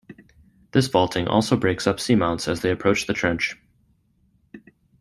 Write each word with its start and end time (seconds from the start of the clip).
This 0.71 0.87
faulting 0.87 1.27
also 1.27 1.55
breaks 1.55 1.85
up 1.85 1.97
seamounts 1.97 2.47
as 2.47 2.61
they 2.61 2.71
approach 2.71 3.05
the 3.05 3.13
trench. 3.13 3.59